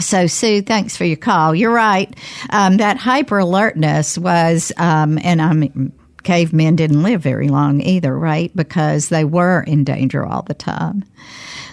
[0.00, 1.54] So, Sue, thanks for your call.
[1.54, 2.12] You're right.
[2.50, 8.54] Um, that hyper alertness was, um, and I'm cavemen didn't live very long either, right?
[8.54, 11.04] Because they were in danger all the time.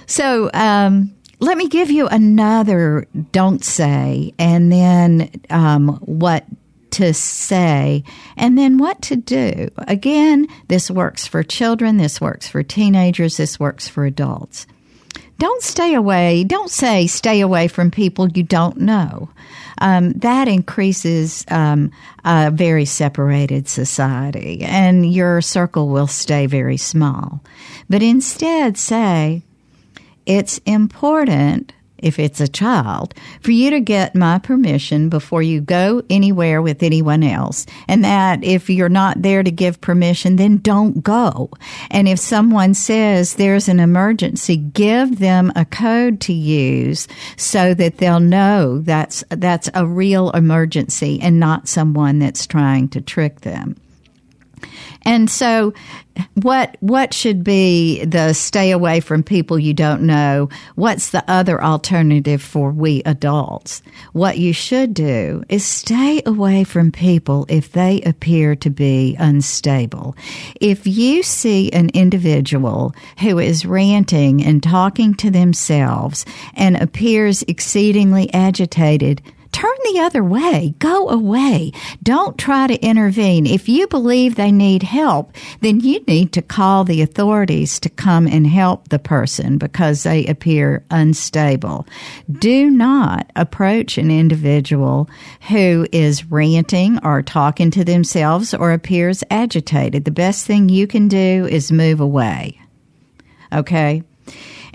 [0.05, 6.45] So, um, let me give you another don't say and then um, what
[6.91, 8.03] to say
[8.35, 9.69] and then what to do.
[9.77, 14.67] Again, this works for children, this works for teenagers, this works for adults.
[15.37, 16.43] Don't stay away.
[16.43, 19.29] Don't say stay away from people you don't know
[19.80, 21.91] um, that increases um,
[22.23, 27.41] a very separated society, and your circle will stay very small.
[27.89, 29.41] But instead, say,
[30.25, 36.01] it's important if it's a child, for you to get my permission before you go
[36.09, 37.65] anywhere with anyone else.
[37.87, 41.49] And that if you're not there to give permission, then don't go.
[41.91, 47.97] And if someone says there's an emergency, give them a code to use so that
[47.97, 53.75] they'll know that's, that's a real emergency and not someone that's trying to trick them.
[55.03, 55.74] And so
[56.36, 60.49] what what should be the stay away from people you don't know?
[60.76, 63.82] What's the other alternative for we adults?
[64.14, 70.16] What you should do is stay away from people if they appear to be unstable.
[70.60, 78.34] If you see an individual who is ranting and talking to themselves and appears exceedingly
[78.34, 80.75] agitated, turn the other way.
[80.79, 81.71] Go away.
[82.03, 83.45] Don't try to intervene.
[83.45, 88.27] If you believe they need help, then you need to call the authorities to come
[88.27, 91.87] and help the person because they appear unstable.
[92.31, 95.09] Do not approach an individual
[95.49, 100.05] who is ranting or talking to themselves or appears agitated.
[100.05, 102.59] The best thing you can do is move away.
[103.51, 104.03] Okay?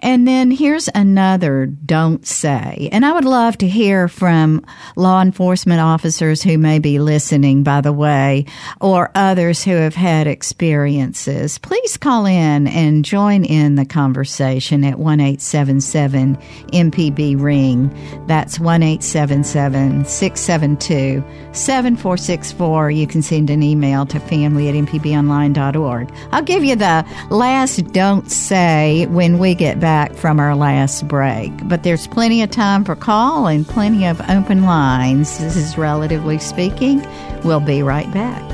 [0.05, 2.91] And then here's another don't say.
[2.93, 4.63] And I would love to hear from
[4.97, 8.45] law enforcement officers who may be listening, by the way,
[8.83, 11.57] or others who have had experiences.
[11.57, 17.89] Please call in and join in the conversation at 1 877 MPB Ring.
[18.27, 21.25] That's 1 877 672
[21.55, 22.91] 7464.
[22.91, 26.13] You can send an email to family at mpbonline.org.
[26.31, 31.53] I'll give you the last don't say when we get back from our last break.
[31.69, 35.39] But there's plenty of time for call and plenty of open lines.
[35.39, 37.07] This is relatively speaking.
[37.45, 38.54] We'll be right back.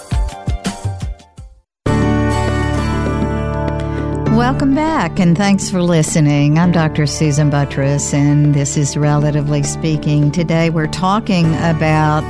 [4.31, 6.57] Welcome back and thanks for listening.
[6.57, 7.05] I'm Dr.
[7.05, 10.31] Susan Buttross and this is Relatively Speaking.
[10.31, 12.23] Today we're talking about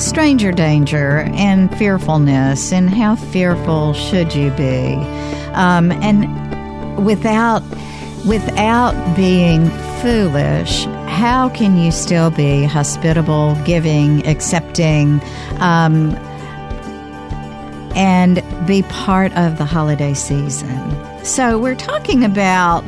[0.00, 4.94] stranger danger and fearfulness and how fearful should you be.
[5.54, 7.62] Um, and without
[8.24, 9.68] without being
[10.00, 15.20] foolish, how can you still be hospitable, giving, accepting,
[15.58, 16.14] um,
[17.96, 21.07] and be part of the holiday season?
[21.24, 22.84] So we're talking about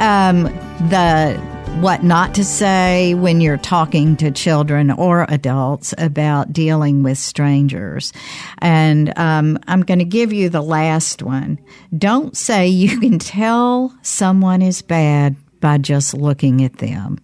[0.00, 0.44] um,
[0.88, 1.40] the
[1.80, 8.12] what not to say when you're talking to children or adults about dealing with strangers.
[8.58, 11.58] And um, I'm going to give you the last one.
[11.96, 17.18] Don't say you can tell someone is bad by just looking at them.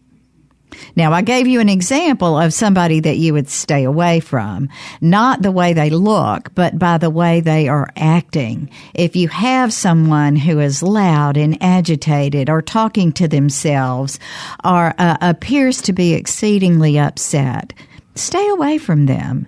[0.96, 4.68] Now, I gave you an example of somebody that you would stay away from,
[5.00, 8.70] not the way they look, but by the way they are acting.
[8.94, 14.18] If you have someone who is loud and agitated or talking to themselves
[14.64, 17.72] or uh, appears to be exceedingly upset,
[18.14, 19.46] stay away from them.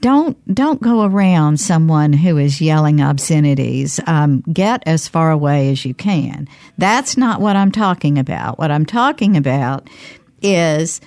[0.00, 4.00] Don't don't go around someone who is yelling obscenities.
[4.06, 6.48] Um, get as far away as you can.
[6.78, 8.58] That's not what I'm talking about.
[8.58, 9.88] What I'm talking about
[10.42, 11.00] is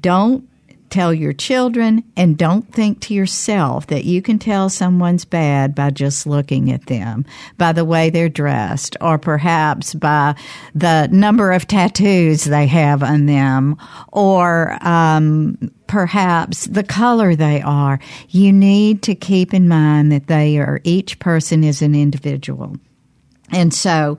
[0.00, 0.48] don't
[0.94, 5.90] tell your children and don't think to yourself that you can tell someone's bad by
[5.90, 7.24] just looking at them,
[7.58, 10.36] by the way they're dressed, or perhaps by
[10.72, 13.76] the number of tattoos they have on them,
[14.12, 15.58] or um,
[15.88, 17.98] perhaps the color they are.
[18.28, 22.76] You need to keep in mind that they are, each person is an individual.
[23.50, 24.16] And so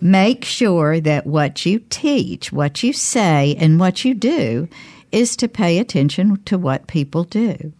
[0.00, 4.68] make sure that what you teach, what you say, and what you do
[5.12, 7.72] is to pay attention to what people do.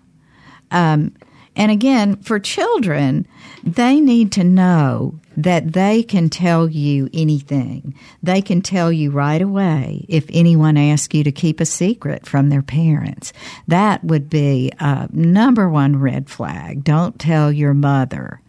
[0.70, 1.14] Um,
[1.56, 3.26] and again, for children,
[3.62, 7.94] they need to know that they can tell you anything.
[8.22, 12.48] They can tell you right away if anyone asks you to keep a secret from
[12.48, 13.32] their parents.
[13.68, 16.84] That would be a number one red flag.
[16.84, 18.40] Don't tell your mother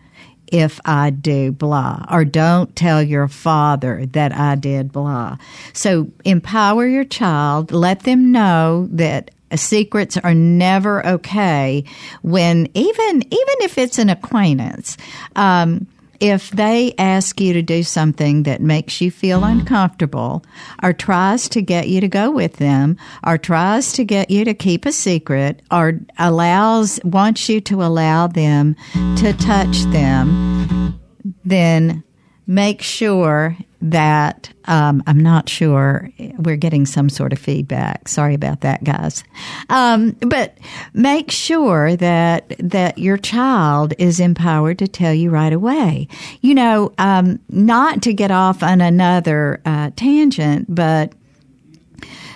[0.55, 5.35] if I do blah, or don't tell your father that I did blah.
[5.73, 11.83] So empower your child, let them know that secrets are never okay
[12.21, 14.97] when even even if it's an acquaintance
[15.35, 15.85] um,
[16.19, 19.51] if they ask you to do something that makes you feel mm.
[19.51, 20.43] uncomfortable
[20.83, 24.53] or tries to get you to go with them or tries to get you to
[24.53, 28.75] keep a secret or allows wants you to allow them
[29.17, 30.99] to touch them
[31.43, 32.03] then
[32.47, 38.07] make sure that um, I'm not sure we're getting some sort of feedback.
[38.07, 39.23] Sorry about that, guys.
[39.69, 40.57] Um, but
[40.93, 46.07] make sure that that your child is empowered to tell you right away.
[46.41, 51.13] You know, um, not to get off on another uh, tangent, but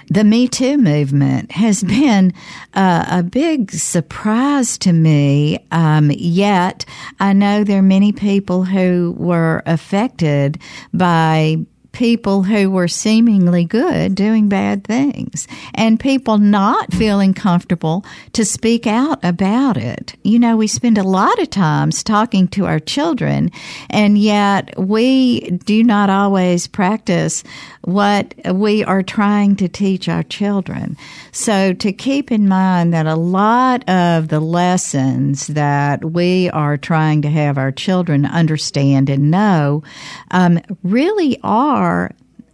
[0.10, 2.34] the Me Too movement has been
[2.74, 5.66] uh, a big surprise to me.
[5.72, 6.86] Um, yet
[7.20, 10.60] I know there are many people who were affected
[10.94, 11.58] by
[11.92, 18.86] people who were seemingly good doing bad things and people not feeling comfortable to speak
[18.86, 20.16] out about it.
[20.24, 23.52] You know, we spend a lot of times talking to our children
[23.90, 27.44] and yet we do not always practice
[27.82, 30.98] what we are trying to teach our children.
[31.32, 37.22] So to keep in mind that a lot of the lessons that we are trying
[37.24, 39.84] to have our children understand and know
[40.32, 41.79] um, really are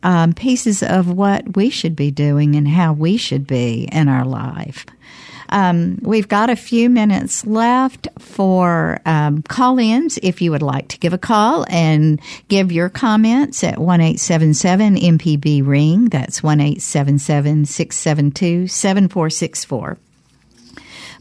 [0.03, 4.23] um, pieces of what we should be doing and how we should be in our
[4.23, 4.85] life.
[5.49, 10.87] Um, we've got a few minutes left for um, call ins if you would like
[10.89, 16.05] to give a call and give your comments at 1 877 MPB Ring.
[16.05, 19.97] That's 1 877 672 7464.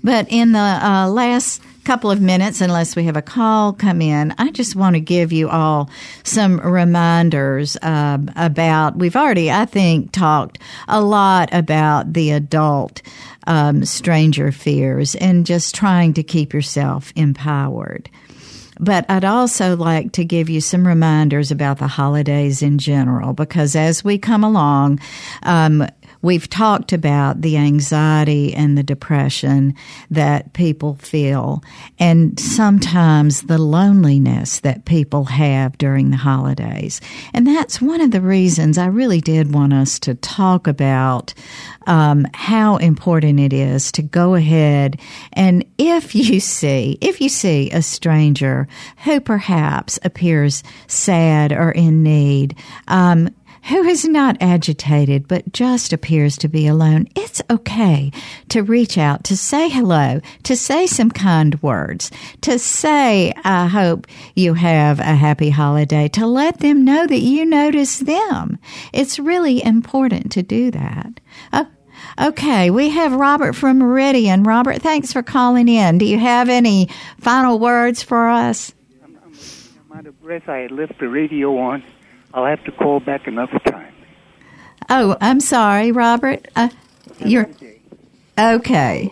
[0.02, 4.34] But in the uh, last couple of minutes, unless we have a call come in,
[4.38, 5.90] I just want to give you all
[6.22, 8.96] some reminders uh, about.
[8.96, 10.58] We've already, I think, talked
[10.88, 13.02] a lot about the adult
[13.46, 18.08] um, stranger fears and just trying to keep yourself empowered.
[18.80, 23.76] But I'd also like to give you some reminders about the holidays in general, because
[23.76, 24.98] as we come along,
[25.44, 25.86] um,
[26.24, 29.74] We've talked about the anxiety and the depression
[30.10, 31.62] that people feel,
[31.98, 37.02] and sometimes the loneliness that people have during the holidays.
[37.34, 41.34] And that's one of the reasons I really did want us to talk about
[41.86, 44.98] um, how important it is to go ahead
[45.34, 48.66] and if you see, if you see a stranger
[49.04, 52.56] who perhaps appears sad or in need,
[52.88, 53.28] um,
[53.68, 58.10] who is not agitated but just appears to be alone, it's okay
[58.48, 62.10] to reach out, to say hello, to say some kind words,
[62.42, 67.44] to say, I hope you have a happy holiday, to let them know that you
[67.44, 68.58] notice them.
[68.92, 71.20] It's really important to do that.
[71.52, 71.64] Uh,
[72.18, 74.44] Okay, we have Robert from Meridian.
[74.44, 75.98] Robert, thanks for calling in.
[75.98, 76.88] Do you have any
[77.18, 78.72] final words for us?
[79.02, 79.32] I'm, I'm,
[79.90, 80.48] I'm out of breath.
[80.48, 81.82] I left the radio on.
[82.34, 83.94] I'll have to call back another time.
[84.90, 86.46] Oh, I'm sorry, Robert.
[86.56, 86.68] Uh,
[87.24, 87.48] you're
[88.36, 89.10] okay.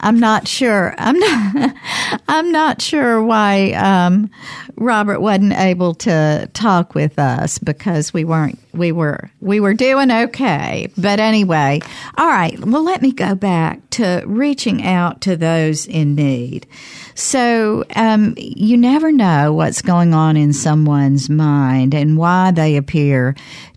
[0.00, 0.94] I'm not sure.
[0.98, 1.76] I'm not.
[2.28, 4.30] I'm not sure why um,
[4.76, 8.58] Robert wasn't able to talk with us because we weren't.
[8.72, 9.30] We were.
[9.40, 10.88] We were doing okay.
[10.96, 11.80] But anyway,
[12.16, 12.58] all right.
[12.58, 16.66] Well, let me go back to reaching out to those in need.
[17.14, 23.34] So um, you never know what's going on in someone's mind and why they appear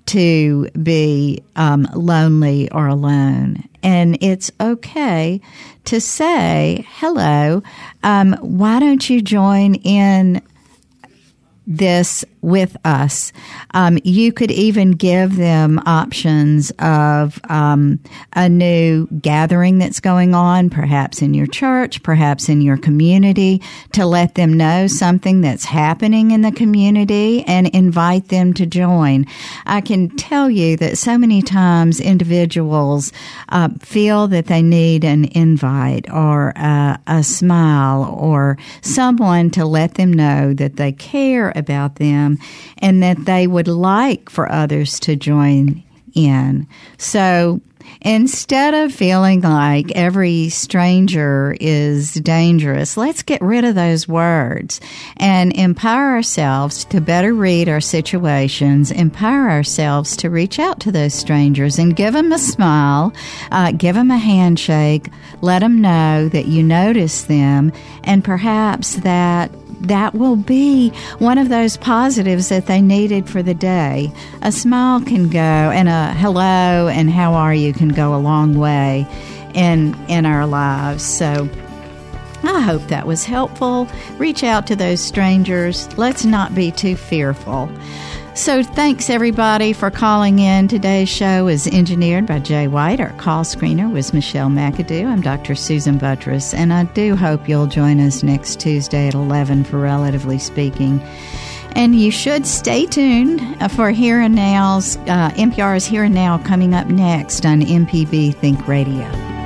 [0.07, 3.67] to be um, lonely or alone.
[3.81, 5.41] And it's okay
[5.85, 7.63] to say, hello,
[8.03, 10.41] um, why don't you join in
[11.65, 13.31] this with us.
[13.73, 17.99] Um, you could even give them options of um,
[18.33, 23.61] a new gathering that's going on, perhaps in your church, perhaps in your community,
[23.93, 29.25] to let them know something that's happening in the community and invite them to join.
[29.65, 33.13] I can tell you that so many times individuals
[33.49, 39.93] uh, feel that they need an invite or a, a smile or someone to let
[39.93, 42.37] them know that they care about them
[42.77, 45.83] and that they would like for others to join
[46.13, 46.67] in.
[46.97, 47.61] So
[48.01, 54.79] instead of feeling like every stranger is dangerous, let's get rid of those words
[55.17, 61.13] and empower ourselves to better read our situations, empower ourselves to reach out to those
[61.13, 63.13] strangers and give them a smile,
[63.51, 65.07] uh, give them a handshake,
[65.41, 67.71] let them know that you notice them,
[68.03, 69.51] and perhaps that
[69.83, 74.11] that will be one of those positives that they needed for the day.
[74.41, 78.57] A smile can go, and a hello and how are you can go a long
[78.57, 79.07] way
[79.53, 81.03] in in our lives.
[81.03, 81.49] So.
[82.45, 83.87] I hope that was helpful.
[84.17, 85.87] Reach out to those strangers.
[85.97, 87.69] Let's not be too fearful.
[88.35, 90.67] So, thanks everybody for calling in.
[90.67, 92.99] Today's show is engineered by Jay White.
[92.99, 95.05] Our call screener was Michelle McAdoo.
[95.05, 95.53] I'm Dr.
[95.53, 100.39] Susan Buttross, and I do hope you'll join us next Tuesday at 11 for Relatively
[100.39, 100.99] Speaking.
[101.73, 103.39] And you should stay tuned
[103.71, 108.67] for Here and Now's uh, NPR's Here and Now coming up next on MPB Think
[108.67, 109.42] Radio.